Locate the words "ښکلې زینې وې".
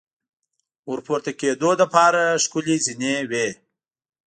2.43-3.47